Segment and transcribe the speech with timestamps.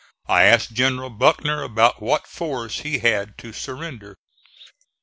[0.27, 4.15] I asked General Buckner about what force he had to surrender.